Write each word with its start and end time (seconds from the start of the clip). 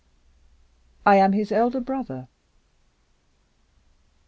"I 1.05 1.17
am 1.17 1.31
his 1.33 1.51
elder 1.51 1.79
brother." 1.79 2.27